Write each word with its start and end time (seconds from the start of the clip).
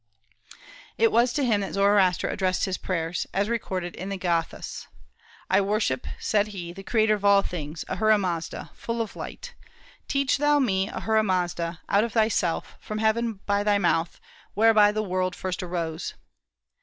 It 0.97 1.11
was 1.11 1.31
to 1.33 1.45
him 1.45 1.61
that 1.61 1.73
Zoroaster 1.75 2.27
addressed 2.27 2.65
his 2.65 2.79
prayers, 2.79 3.27
as 3.35 3.49
recorded 3.49 3.93
in 3.95 4.09
the 4.09 4.17
Gâthâs. 4.17 4.87
"I 5.47 5.61
worship," 5.61 6.07
said 6.19 6.47
he, 6.47 6.73
"the 6.73 6.81
Creator 6.81 7.13
of 7.13 7.23
all 7.23 7.43
things, 7.43 7.85
Ahura 7.87 8.17
Mazda, 8.17 8.71
full 8.73 8.99
of 8.99 9.15
light.... 9.15 9.53
Teach 10.07 10.39
thou 10.39 10.57
me, 10.57 10.89
Ahura 10.89 11.21
Mazda, 11.21 11.81
out 11.87 12.03
of 12.03 12.13
thyself, 12.13 12.77
from 12.79 12.97
heaven 12.97 13.41
by 13.45 13.61
thy 13.61 13.77
mouth, 13.77 14.19
whereby 14.55 14.91
the 14.91 15.03
world 15.03 15.35
first 15.35 15.61
arose." 15.61 16.15